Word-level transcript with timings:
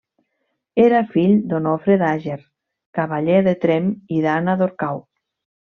Era 0.85 1.01
fill 1.11 1.35
d'Onofre 1.51 1.99
d'Àger, 2.03 2.39
cavaller 3.01 3.39
de 3.49 3.57
Tremp, 3.67 3.93
i 4.19 4.25
d'Anna 4.27 4.61
d'Orcau. 4.65 5.05